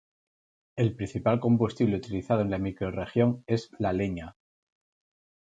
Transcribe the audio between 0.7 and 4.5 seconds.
El principal combustible utilizado en la microrregión es la leña.